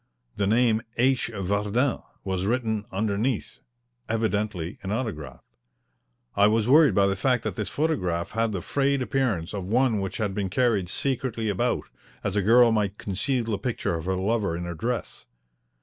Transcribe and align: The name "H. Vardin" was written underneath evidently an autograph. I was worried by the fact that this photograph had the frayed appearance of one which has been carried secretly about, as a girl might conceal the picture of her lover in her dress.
The 0.35 0.47
name 0.47 0.81
"H. 0.97 1.29
Vardin" 1.31 2.01
was 2.23 2.47
written 2.47 2.85
underneath 2.91 3.59
evidently 4.09 4.79
an 4.81 4.91
autograph. 4.91 5.43
I 6.35 6.47
was 6.47 6.67
worried 6.67 6.95
by 6.95 7.05
the 7.05 7.15
fact 7.15 7.43
that 7.43 7.55
this 7.55 7.69
photograph 7.69 8.31
had 8.31 8.51
the 8.51 8.63
frayed 8.63 9.03
appearance 9.03 9.53
of 9.53 9.63
one 9.63 9.99
which 10.01 10.17
has 10.17 10.31
been 10.31 10.49
carried 10.49 10.89
secretly 10.89 11.49
about, 11.49 11.83
as 12.23 12.35
a 12.35 12.41
girl 12.41 12.71
might 12.71 12.97
conceal 12.97 13.43
the 13.43 13.59
picture 13.59 13.93
of 13.93 14.05
her 14.05 14.15
lover 14.15 14.57
in 14.57 14.63
her 14.63 14.73
dress. 14.73 15.27